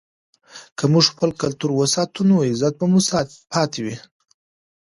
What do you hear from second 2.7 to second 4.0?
به مو پاتې وي.